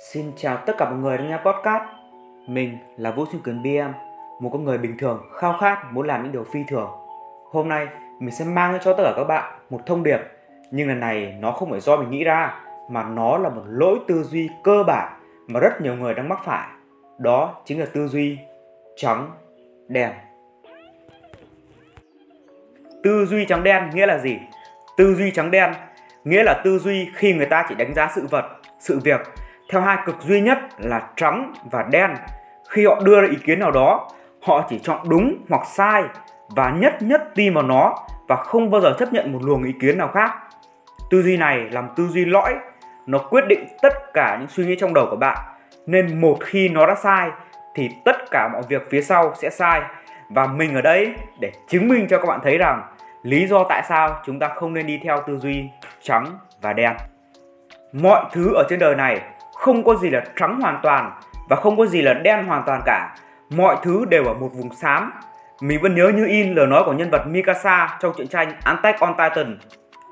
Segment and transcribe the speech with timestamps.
[0.00, 1.82] Xin chào tất cả mọi người đang nghe podcast.
[2.46, 3.92] Mình là Vũ Xuân Cường BM,
[4.40, 6.90] một con người bình thường khao khát muốn làm những điều phi thường.
[7.50, 7.86] Hôm nay
[8.18, 10.18] mình sẽ mang cho tất cả các bạn một thông điệp,
[10.70, 13.98] nhưng lần này nó không phải do mình nghĩ ra mà nó là một lỗi
[14.08, 15.12] tư duy cơ bản
[15.46, 16.68] mà rất nhiều người đang mắc phải.
[17.18, 18.38] Đó chính là tư duy
[18.96, 19.30] trắng
[19.88, 20.12] đen.
[23.02, 24.38] Tư duy trắng đen nghĩa là gì?
[24.96, 25.72] Tư duy trắng đen
[26.24, 28.44] nghĩa là tư duy khi người ta chỉ đánh giá sự vật,
[28.78, 29.20] sự việc
[29.68, 32.10] theo hai cực duy nhất là trắng và đen.
[32.68, 34.08] Khi họ đưa ra ý kiến nào đó,
[34.42, 36.02] họ chỉ chọn đúng hoặc sai
[36.48, 37.96] và nhất nhất tin vào nó
[38.28, 40.32] và không bao giờ chấp nhận một luồng ý kiến nào khác.
[41.10, 42.54] Tư duy này làm tư duy lõi,
[43.06, 45.38] nó quyết định tất cả những suy nghĩ trong đầu của bạn.
[45.86, 47.30] Nên một khi nó đã sai
[47.74, 49.82] thì tất cả mọi việc phía sau sẽ sai.
[50.30, 52.82] Và mình ở đây để chứng minh cho các bạn thấy rằng
[53.22, 55.64] lý do tại sao chúng ta không nên đi theo tư duy
[56.02, 56.26] trắng
[56.62, 56.92] và đen.
[57.92, 59.20] Mọi thứ ở trên đời này
[59.58, 61.12] không có gì là trắng hoàn toàn
[61.48, 63.14] và không có gì là đen hoàn toàn cả.
[63.50, 65.12] Mọi thứ đều ở một vùng xám.
[65.60, 69.00] Mình vẫn nhớ như in lời nói của nhân vật Mikasa trong truyện tranh Attack
[69.00, 69.58] on Titan.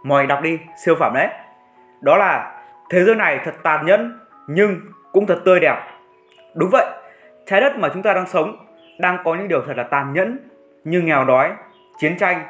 [0.05, 1.29] mời đọc đi, siêu phẩm đấy.
[2.01, 4.81] Đó là thế giới này thật tàn nhẫn nhưng
[5.13, 5.77] cũng thật tươi đẹp.
[6.55, 6.87] Đúng vậy,
[7.47, 8.57] trái đất mà chúng ta đang sống
[8.99, 10.39] đang có những điều thật là tàn nhẫn
[10.85, 11.53] như nghèo đói,
[11.99, 12.43] chiến tranh,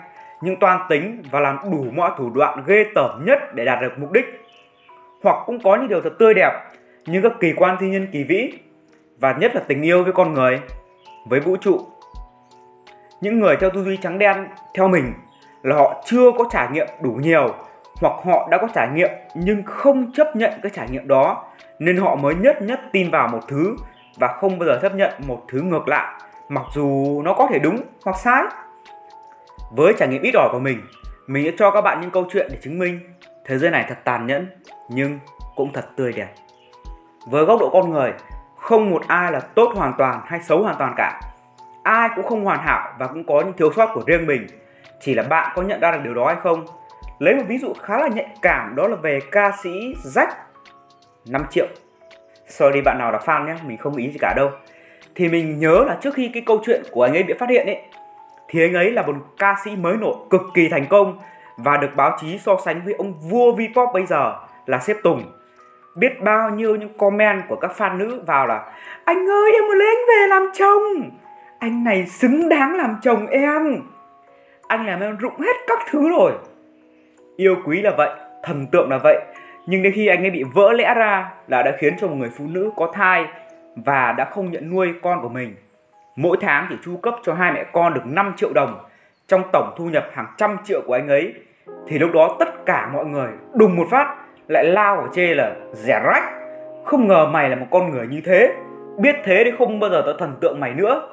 [0.42, 3.98] những toan tính và làm đủ mọi thủ đoạn ghê tởm nhất để đạt được
[3.98, 4.24] mục đích.
[5.22, 6.52] Hoặc cũng có những điều thật tươi đẹp
[7.06, 8.52] như các kỳ quan thiên nhiên kỳ vĩ
[9.20, 10.60] và nhất là tình yêu với con người,
[11.26, 11.80] với vũ trụ.
[13.20, 15.12] Những người theo tư duy trắng đen theo mình
[15.62, 17.54] là họ chưa có trải nghiệm đủ nhiều
[18.00, 21.44] hoặc họ đã có trải nghiệm nhưng không chấp nhận cái trải nghiệm đó
[21.78, 23.76] nên họ mới nhất nhất tin vào một thứ
[24.16, 27.58] và không bao giờ chấp nhận một thứ ngược lại mặc dù nó có thể
[27.58, 28.42] đúng hoặc sai.
[29.70, 30.80] Với trải nghiệm ít ỏi của mình,
[31.26, 33.00] mình sẽ cho các bạn những câu chuyện để chứng minh
[33.44, 34.46] thế giới này thật tàn nhẫn
[34.88, 35.18] nhưng
[35.56, 36.28] cũng thật tươi đẹp.
[37.26, 38.12] Với góc độ con người,
[38.56, 41.20] không một ai là tốt hoàn toàn hay xấu hoàn toàn cả.
[41.82, 44.46] Ai cũng không hoàn hảo và cũng có những thiếu sót của riêng mình.
[45.00, 46.64] Chỉ là bạn có nhận ra được điều đó hay không?
[47.18, 50.28] Lấy một ví dụ khá là nhạy cảm đó là về ca sĩ Jack
[51.26, 51.66] 5 triệu.
[52.48, 54.50] Sorry bạn nào là fan nhé, mình không ý gì cả đâu.
[55.14, 57.66] Thì mình nhớ là trước khi cái câu chuyện của anh ấy bị phát hiện
[57.66, 57.82] ấy
[58.48, 61.18] thì anh ấy là một ca sĩ mới nổi cực kỳ thành công
[61.56, 64.34] và được báo chí so sánh với ông vua V-pop bây giờ
[64.66, 65.22] là xếp Tùng
[65.96, 68.72] biết bao nhiêu những comment của các fan nữ vào là,
[69.04, 71.10] anh ơi, em muốn lấy anh về làm chồng.
[71.58, 73.82] Anh này xứng đáng làm chồng em.
[74.68, 76.32] Anh làm em rụng hết các thứ rồi.
[77.36, 78.10] Yêu quý là vậy,
[78.42, 79.20] thần tượng là vậy.
[79.66, 82.30] Nhưng đến khi anh ấy bị vỡ lẽ ra là đã khiến cho một người
[82.38, 83.26] phụ nữ có thai
[83.76, 85.54] và đã không nhận nuôi con của mình.
[86.16, 88.74] Mỗi tháng chỉ chu cấp cho hai mẹ con được 5 triệu đồng
[89.26, 91.34] trong tổng thu nhập hàng trăm triệu của anh ấy.
[91.88, 94.16] Thì lúc đó tất cả mọi người đùng một phát
[94.48, 96.24] lại lao vào chê là rẻ rách.
[96.84, 98.54] Không ngờ mày là một con người như thế.
[98.98, 101.08] Biết thế thì không bao giờ tao thần tượng mày nữa.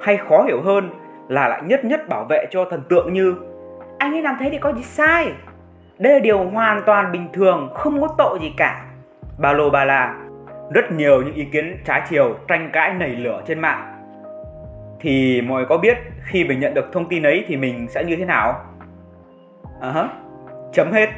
[0.00, 0.90] Hay khó hiểu hơn
[1.28, 3.34] là lại nhất nhất bảo vệ cho thần tượng như,
[3.98, 5.32] anh ấy làm thế thì có gì sai?
[5.98, 8.84] Đây là điều hoàn toàn bình thường, không có tội gì cả.
[9.38, 10.14] Ba lô ba la,
[10.74, 13.90] rất nhiều những ý kiến trái chiều tranh cãi nảy lửa trên mạng.
[15.00, 18.04] Thì mọi người có biết khi mình nhận được thông tin ấy thì mình sẽ
[18.04, 18.60] như thế nào?
[19.80, 20.06] À uh-huh.
[20.72, 21.08] chấm hết.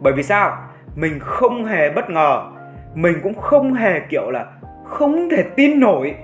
[0.00, 0.56] Bởi vì sao?
[0.96, 2.42] Mình không hề bất ngờ.
[2.94, 4.46] Mình cũng không hề, kiểu là,
[4.84, 6.14] không thể tin nổi.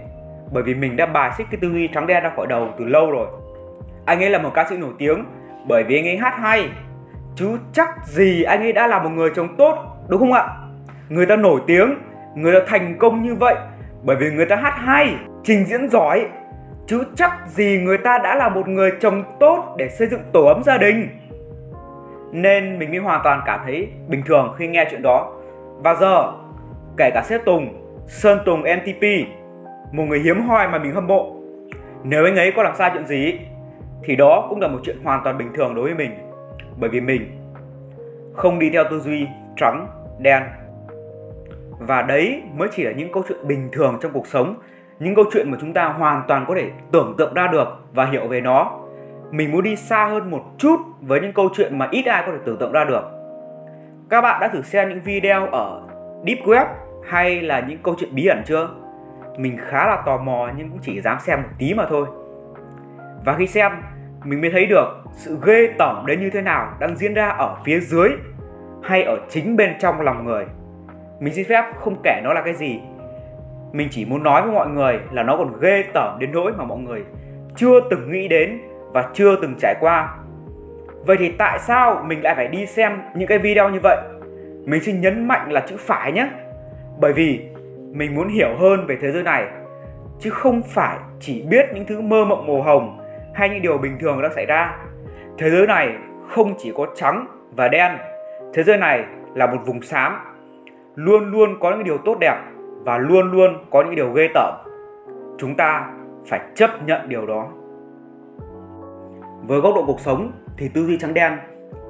[0.52, 2.84] Bởi vì mình đã bài xích cái tư duy trắng đen ra khỏi đầu từ
[2.84, 3.26] lâu rồi.
[4.04, 5.24] Anh ấy là một ca sĩ nổi tiếng,
[5.68, 6.68] bởi vì anh ấy hát hay.
[7.36, 9.76] Chứ chắc gì anh ấy đã là một người chồng tốt,
[10.08, 10.48] đúng không ạ?
[11.08, 11.94] Người ta nổi tiếng,
[12.34, 13.54] người ta thành công như vậy,
[14.02, 16.26] bởi vì người ta hát hay, trình diễn giỏi.
[16.86, 20.46] Chứ chắc gì người ta đã là một người chồng tốt để xây dựng tổ
[20.46, 21.08] ấm gia đình
[22.32, 25.32] nên mình mới hoàn toàn cảm thấy bình thường khi nghe chuyện đó.
[25.78, 26.32] Và giờ,
[26.96, 27.68] kể cả sếp Tùng,
[28.06, 29.02] Sơn Tùng MTP
[29.92, 31.36] một người hiếm hoi mà mình hâm mộ,
[32.04, 33.38] nếu anh ấy có làm sai chuyện gì,
[34.04, 36.10] thì đó cũng là một chuyện hoàn toàn bình thường đối với mình.
[36.80, 37.38] Bởi vì mình
[38.34, 39.26] không đi theo tư duy
[39.56, 39.88] trắng,
[40.18, 40.42] đen.
[41.78, 44.54] Và đấy mới chỉ là những câu chuyện bình thường trong cuộc sống,
[44.98, 48.06] những câu chuyện mà chúng ta hoàn toàn có thể tưởng tượng ra được và
[48.06, 48.81] hiểu về nó
[49.32, 52.32] mình muốn đi xa hơn một chút với những câu chuyện mà ít ai có
[52.32, 53.04] thể tưởng tượng ra được.
[54.10, 55.82] Các bạn đã thử xem những video ở
[56.26, 56.66] Deep Web
[57.08, 58.68] hay là những câu chuyện bí ẩn chưa?
[59.38, 62.06] Mình khá là tò mò nhưng cũng chỉ dám xem một tí mà thôi.
[63.24, 63.72] Và khi xem,
[64.24, 67.56] mình mới thấy được sự ghê tởm đến như thế nào đang diễn ra ở
[67.64, 68.08] phía dưới
[68.82, 70.46] hay ở chính bên trong lòng người.
[71.20, 72.80] Mình xin phép không kể nó là cái gì.
[73.72, 76.64] Mình chỉ muốn nói với mọi người là nó còn ghê tởm đến nỗi mà
[76.64, 77.04] mọi người
[77.56, 78.60] chưa từng nghĩ đến
[78.92, 80.14] và chưa từng trải qua.
[81.06, 83.96] Vậy thì tại sao mình lại phải đi xem những cái video như vậy?
[84.64, 86.28] Mình xin nhấn mạnh là chữ phải nhé.
[87.00, 87.40] bởi vì
[87.92, 89.46] mình muốn hiểu hơn về thế giới này,
[90.20, 92.98] chứ không phải chỉ biết những thứ mơ mộng màu hồng
[93.34, 94.76] hay những điều bình thường đang xảy ra
[95.38, 95.94] thế giới này
[96.28, 97.92] không chỉ có trắng và đen,
[98.54, 99.04] thế giới này
[99.34, 100.18] là một vùng xám
[100.94, 102.36] luôn luôn có những điều tốt đẹp
[102.84, 104.54] và luôn luôn có những điều ghê tởm
[105.38, 105.90] chúng ta
[106.26, 107.48] phải chấp nhận điều đó
[109.42, 111.38] với góc độ cuộc sống thì tư duy trắng đen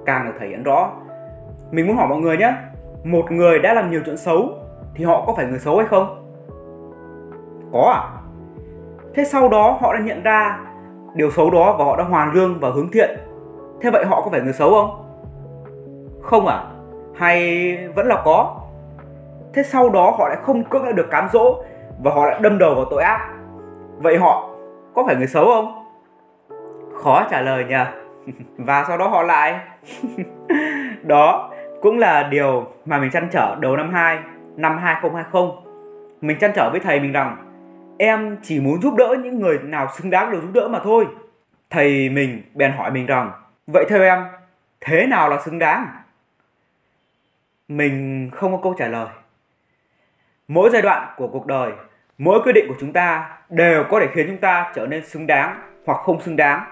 [0.06, 0.90] càng được thể hiện rõ.
[1.70, 2.54] Mình muốn hỏi mọi người nhé,
[3.04, 4.48] một người đã làm nhiều chuyện xấu
[4.94, 6.18] thì họ có phải người xấu hay không?
[7.72, 8.22] Có à
[9.14, 10.58] thế sau đó họ đã nhận ra
[11.14, 13.10] điều xấu đó và họ đã hoàn lương và hướng thiện.
[13.80, 15.04] Thế vậy họ có phải người xấu không?
[16.22, 16.64] Không à
[17.14, 18.60] hay vẫn là có.
[19.54, 21.62] Thế sau đó họ lại không cưỡng lại được cám dỗ
[22.02, 23.34] và họ lại đâm đầu vào tội ác.
[23.96, 24.48] Vậy họ
[24.94, 25.81] có phải người xấu không?
[27.02, 27.84] Khó trả lời nhỉ
[28.56, 29.60] và sau đó họ lại.
[31.02, 31.50] Đó
[31.80, 34.18] cũng là điều mà mình chăn trở đầu năm 2
[34.56, 35.62] năm 2020
[36.22, 37.36] mình chăn trở với thầy mình rằng,
[37.98, 41.06] em chỉ muốn giúp đỡ những người nào xứng đáng được giúp đỡ mà thôi.
[41.70, 43.30] Thầy mình bèn hỏi mình rằng,
[43.66, 44.24] vậy theo em,
[44.80, 45.86] thế nào là xứng đáng?
[47.68, 49.06] Mình không có câu trả lời.
[50.48, 51.72] Mỗi giai đoạn của cuộc đời,
[52.18, 55.26] mỗi quyết định của chúng ta đều có thể khiến chúng ta trở nên xứng
[55.26, 56.64] đáng hoặc không xứng đáng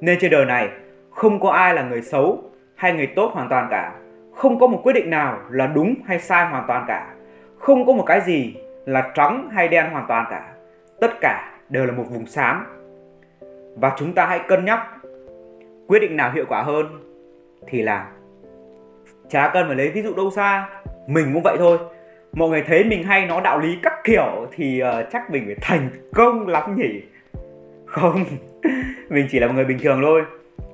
[0.00, 0.68] nên trên đời này
[1.10, 2.42] không có ai là người xấu
[2.74, 3.92] hay người tốt hoàn toàn cả.
[4.34, 7.14] Không có một quyết định nào là đúng hay sai hoàn toàn cả.
[7.58, 8.54] Không có một cái gì
[8.86, 10.52] là trắng hay đen hoàn toàn cả.
[11.00, 12.66] Tất cả đều là một vùng xám.
[13.76, 14.80] Và chúng ta hãy cân nhắc
[15.86, 16.86] quyết định nào hiệu quả hơn
[17.66, 18.06] thì làm.
[19.30, 20.68] Chả cần phải lấy ví dụ đâu xa
[21.06, 21.78] mình cũng vậy thôi.
[22.32, 25.56] Mọi người thấy mình hay nói đạo lý các kiểu thì uh, chắc mình phải
[25.60, 27.02] thành công lắm nhỉ?
[28.00, 28.24] Không?
[29.10, 30.22] Mình chỉ là một người bình thường thôi.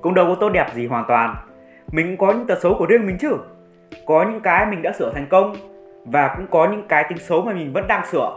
[0.01, 1.35] Cũng đâu có tốt đẹp gì hoàn toàn.
[1.91, 3.37] Mình cũng có những tật xấu của riêng mình chứ.
[4.05, 5.55] Có những cái mình đã sửa thành công
[6.05, 8.35] và cũng có những cái tính xấu mà mình vẫn đang sửa.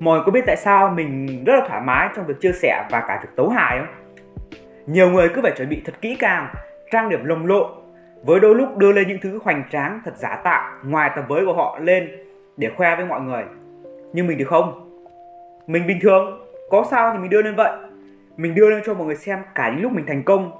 [0.00, 2.84] Mọi người có biết tại sao mình rất là thoải mái trong việc chia sẻ
[2.90, 3.86] và cả việc tấu hài không?
[4.86, 6.48] Nhiều người cứ phải chuẩn bị thật kỹ càng,
[6.90, 7.70] trang điểm lồng lộn,
[8.24, 11.46] với đôi lúc đưa lên những thứ hoành tráng thật giả tạo ngoài tầm với
[11.46, 12.08] của họ lên
[12.56, 13.44] để khoe với mọi người.
[14.12, 14.86] Nhưng mình thì không.
[15.66, 17.70] Mình bình thường, có sao thì mình đưa lên vậy
[18.40, 20.52] mình đưa lên cho mọi người xem cả những lúc mình thành công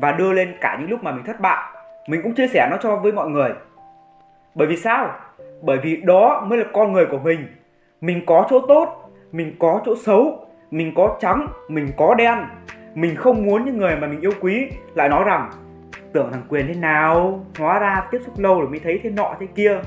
[0.00, 1.72] và đưa lên cả những lúc mà mình thất bại.
[2.08, 3.50] Mình cũng chia sẻ nó cho với mọi người.
[4.54, 5.10] Bởi vì sao?
[5.62, 7.46] Bởi vì đó mới là con người của mình.
[8.00, 12.38] Mình có chỗ tốt, mình có chỗ xấu, mình có trắng, mình có đen.
[12.94, 15.50] Mình không muốn những người mà mình yêu quý lại nói rằng,
[16.12, 19.34] tưởng thằng quyền thế nào, hóa ra tiếp xúc lâu rồi mới thấy thế nọ
[19.40, 19.78] thế kia.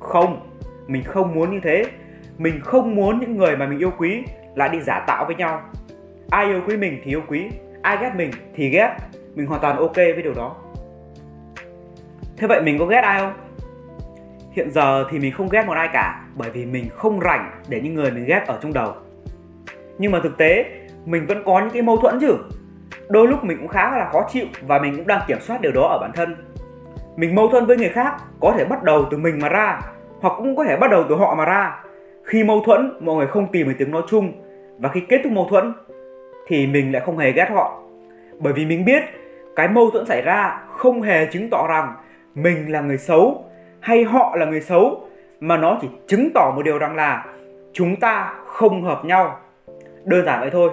[0.00, 0.40] Không,
[0.86, 1.84] mình không muốn như thế.
[2.38, 4.22] Mình không muốn những người mà mình yêu quý
[4.54, 5.60] lại đi giả tạo với nhau
[6.30, 7.50] ai yêu quý mình thì yêu quý,
[7.82, 8.96] ai ghét mình thì ghét.
[9.34, 10.56] Mình hoàn toàn ok với điều đó.
[12.36, 13.32] Thế vậy mình có ghét ai không?
[14.52, 17.80] Hiện giờ thì mình không ghét một ai cả, bởi vì mình không rảnh để
[17.80, 18.92] những người mình ghét ở trong đầu.
[19.98, 20.64] Nhưng mà thực tế,
[21.04, 22.36] mình vẫn có những cái mâu thuẫn chứ.
[23.08, 25.72] Đôi lúc mình cũng khá là khó chịu và mình cũng đang kiểm soát điều
[25.72, 26.36] đó ở bản thân.
[27.16, 29.80] Mình mâu thuẫn với người khác có thể bắt đầu từ mình mà ra,
[30.20, 31.82] hoặc cũng có thể bắt đầu từ họ mà ra.
[32.24, 34.32] Khi mâu thuẫn, mọi người không tìm được tiếng nói chung.
[34.78, 35.72] Và khi kết thúc mâu thuẫn
[36.46, 37.82] thì mình lại không hề ghét họ.
[38.38, 39.02] Bởi vì mình biết
[39.56, 41.94] cái mâu thuẫn xảy ra không hề chứng tỏ rằng
[42.34, 43.44] mình là người xấu
[43.80, 45.06] hay họ là người xấu
[45.40, 47.24] mà nó chỉ chứng tỏ một điều rằng là
[47.72, 49.38] chúng ta không hợp nhau.
[50.04, 50.70] Đơn giản vậy thôi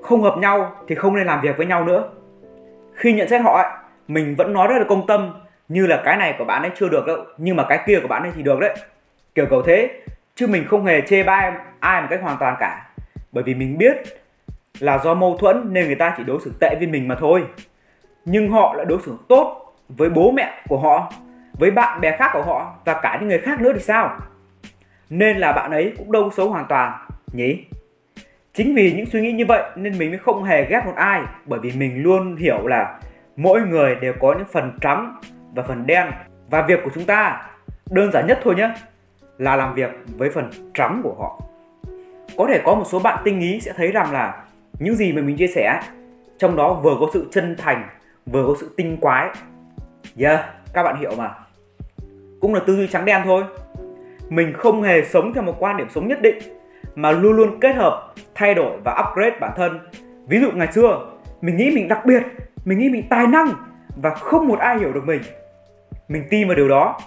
[0.00, 2.08] không hợp nhau thì không nên làm việc với nhau nữa.
[2.94, 3.72] Khi nhận xét họ ấy,
[4.08, 5.32] mình vẫn nói rất là công tâm
[5.68, 8.08] như là cái này của bạn ấy chưa được đâu nhưng mà cái kia của
[8.08, 8.76] bạn ấy thì được đấy.
[9.34, 9.90] Kiểu cầu thế
[10.34, 12.90] chứ mình không hề chê bai ai một cách hoàn toàn cả.
[13.32, 13.96] Bởi vì mình biết
[14.80, 17.44] là do mâu thuẫn nên người ta chỉ đối xử tệ với mình mà thôi.
[18.24, 21.12] Nhưng họ lại đối xử tốt với bố mẹ của họ,
[21.58, 24.18] với bạn bè khác của họ và cả những người khác nữa thì sao?
[25.10, 27.64] Nên là bạn ấy cũng đâu xấu hoàn toàn, nhỉ?
[28.54, 31.22] Chính vì những suy nghĩ như vậy nên mình mới không hề ghét một ai,
[31.46, 33.00] bởi vì mình luôn hiểu là
[33.36, 35.14] mỗi người đều có những phần trắng
[35.54, 36.10] và phần đen.
[36.50, 37.50] Và việc của chúng ta,
[37.90, 38.70] đơn giản nhất thôi nhé
[39.38, 41.40] là làm việc với phần trắng của họ.
[42.36, 44.44] Có thể có một số bạn tinh ý sẽ thấy rằng là
[44.80, 45.80] những gì mà mình chia sẻ,
[46.38, 47.88] trong đó vừa có sự chân thành,
[48.26, 49.28] vừa có sự tinh quái.
[50.18, 50.40] Yeah,
[50.74, 51.34] các bạn hiểu mà.
[52.40, 53.44] Cũng là tư duy trắng đen thôi.
[54.28, 56.38] Mình không hề sống theo một quan điểm sống nhất định,
[56.94, 59.78] mà luôn luôn kết hợp, thay đổi và upgrade bản thân.
[60.28, 61.06] Ví dụ ngày xưa,
[61.40, 62.22] mình nghĩ mình đặc biệt,
[62.64, 63.48] mình nghĩ mình tài năng
[63.96, 65.20] và không một ai hiểu được mình.
[66.08, 67.00] Mình tin vào điều đó.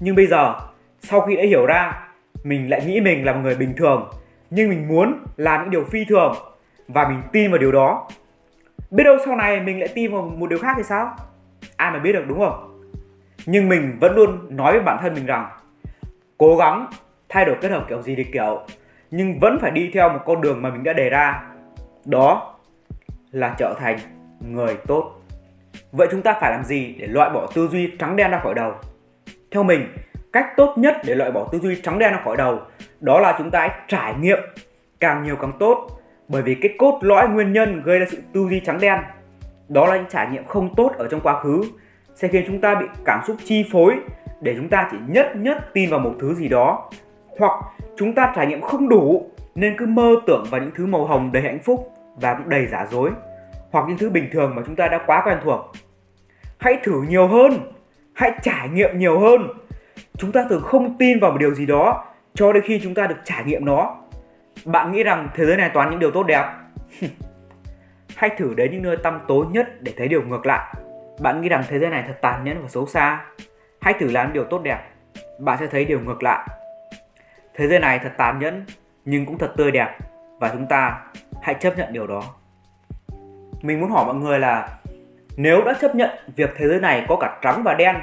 [0.00, 0.54] Nhưng bây giờ,
[1.00, 2.08] sau khi đã hiểu ra,
[2.44, 4.10] mình lại nghĩ mình là một người bình thường.
[4.50, 6.34] Nhưng mình muốn làm những điều phi thường
[6.88, 8.08] và mình tin vào điều đó.
[8.90, 11.16] Biết đâu sau này mình lại tin vào một điều khác thì sao?
[11.76, 12.80] Ai mà biết được, đúng không?
[13.46, 15.48] Nhưng mình vẫn luôn nói với bản thân mình rằng,
[16.38, 16.86] cố gắng
[17.28, 18.60] thay đổi kết hợp kiểu gì thì kiểu,
[19.10, 21.42] nhưng vẫn phải đi theo một con đường mà mình đã đề ra.
[22.04, 22.54] Đó
[23.30, 23.98] là trở thành
[24.40, 25.22] người tốt.
[25.92, 28.54] Vậy chúng ta phải làm gì để loại bỏ tư duy trắng đen ra khỏi
[28.54, 28.72] đầu?
[29.50, 29.88] Theo mình,
[30.32, 32.60] cách tốt nhất để loại bỏ tư duy trắng đen ra khỏi đầu,
[33.00, 34.38] đó là chúng ta hãy trải nghiệm
[35.00, 35.97] càng nhiều càng tốt
[36.28, 38.98] bởi vì cái cốt lõi nguyên nhân gây ra sự tư duy trắng đen,
[39.68, 41.62] đó là những trải nghiệm không tốt ở trong quá khứ,
[42.14, 43.96] sẽ khiến chúng ta bị cảm xúc chi phối
[44.40, 46.90] để chúng ta chỉ nhất nhất tin vào một thứ gì đó.
[47.38, 47.52] Hoặc
[47.96, 51.32] chúng ta trải nghiệm không đủ nên cứ mơ tưởng vào những thứ màu hồng
[51.32, 53.10] đầy hạnh phúc và cũng đầy giả dối,
[53.70, 55.60] hoặc những thứ bình thường mà chúng ta đã quá quen thuộc.
[56.58, 57.72] Hãy thử nhiều hơn,
[58.12, 59.48] hãy trải nghiệm nhiều hơn.
[60.16, 62.04] Chúng ta thường không tin vào một điều gì đó
[62.34, 63.96] cho đến khi chúng ta được trải nghiệm nó
[64.64, 66.44] bạn nghĩ rằng thế giới này toàn những điều tốt đẹp?
[68.16, 70.74] Hãy thử đến những nơi tăm tối nhất để thấy điều ngược lại.
[71.20, 73.24] Bạn nghĩ rằng thế giới này thật tàn nhẫn và xấu xa?
[73.80, 74.78] Hãy thử làm điều tốt đẹp.
[75.38, 76.48] Bạn sẽ thấy điều ngược lại.
[77.54, 78.64] Thế giới này thật tàn nhẫn,
[79.04, 79.98] nhưng cũng thật tươi đẹp.
[80.40, 81.00] Và chúng ta
[81.42, 82.22] hãy chấp nhận điều đó.
[83.62, 84.68] Mình muốn hỏi mọi người là,
[85.36, 87.96] nếu đã chấp nhận việc thế giới này có cả trắng và đen,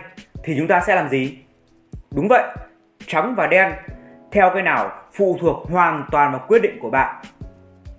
[0.43, 1.37] thì chúng ta sẽ làm gì?
[2.11, 2.43] Đúng vậy,
[3.07, 3.71] trắng và đen
[4.35, 7.21] theo cái nào phụ thuộc hoàn toàn vào quyết định của bạn.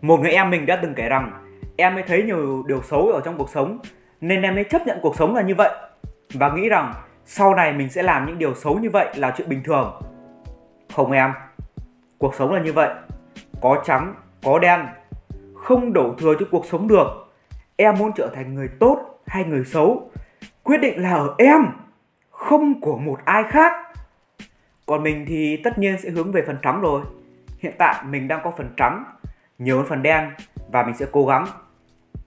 [0.01, 1.33] Một người em mình đã từng kể rằng,
[1.77, 3.79] em mới thấy nhiều điều xấu ở trong cuộc sống,
[4.21, 5.71] nên em mới chấp nhận cuộc sống là như vậy
[6.35, 9.49] và nghĩ rằng sau này mình sẽ làm những điều xấu như vậy là chuyện
[9.49, 10.01] bình thường.
[10.95, 11.33] Không em,
[12.19, 12.91] cuộc sống là như vậy.
[13.61, 14.15] Có trắng,
[14.45, 14.87] có đen,
[15.55, 17.07] không đổ thừa cho cuộc sống được.
[17.77, 20.11] Em muốn trở thành người tốt hay người xấu?
[20.63, 21.67] Quyết định là ở em,
[22.31, 23.73] không của một ai khác
[24.87, 27.03] còn mình thì tất nhiên sẽ hướng về phần trắng rồi.
[27.59, 29.05] Hiện tại mình đang có phần trắng,
[29.59, 30.31] nhiều hơn phần đen
[30.73, 31.47] và mình sẽ cố gắng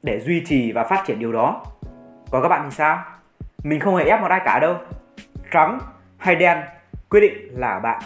[0.03, 1.65] để duy trì và phát triển điều đó.
[2.31, 3.03] Còn các bạn thì sao?
[3.63, 4.75] Mình không hề ép một ai cả đâu.
[5.51, 5.79] Trắng
[6.17, 6.57] hay đen
[7.09, 8.01] quyết định là bạn.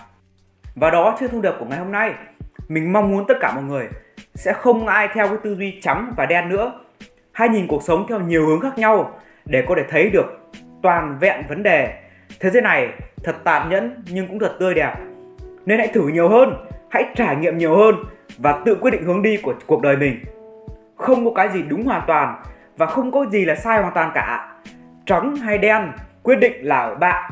[0.75, 2.13] Và đó chưa thông điệp của ngày hôm nay.
[2.67, 3.87] Mình mong muốn tất cả mọi người
[4.33, 6.71] sẽ không ai theo cái tư duy trắng và đen nữa.
[7.31, 10.39] Hay nhìn cuộc sống theo nhiều hướng khác nhau để có thể thấy được
[10.81, 12.02] toàn vẹn vấn đề
[12.43, 12.89] thế giới này
[13.23, 14.93] thật tàn nhẫn nhưng cũng thật tươi đẹp.
[15.65, 17.95] Nên hãy thử nhiều hơn, hãy trải nghiệm nhiều hơn
[18.37, 20.23] và tự quyết định hướng đi của cuộc đời mình.
[20.95, 22.43] Không có cái gì đúng hoàn toàn
[22.77, 24.55] và không có gì là sai hoàn toàn cả.
[25.05, 25.91] Trắng hay đen,
[26.23, 27.31] quyết định là ở bạn.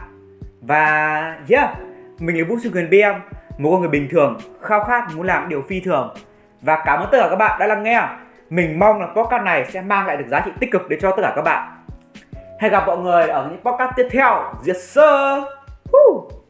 [0.62, 1.16] Và,
[1.50, 1.70] yeah,
[2.20, 3.20] mình là vũ sư quyền bm
[3.64, 6.14] một con người bình thường, khao khát muốn làm điều phi thường.
[6.62, 8.04] Và cảm ơn tất cả các bạn đã lắng nghe.
[8.50, 11.12] Mình mong là podcast này sẽ mang lại được giá trị tích cực để cho
[11.12, 11.81] tất cả các bạn
[12.62, 15.44] hẹn gặp mọi người ở những podcast tiếp theo yes sir
[15.92, 16.41] Woo!